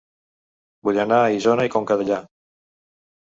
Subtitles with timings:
[0.89, 2.19] Vull anar a Isona i Conca Dellà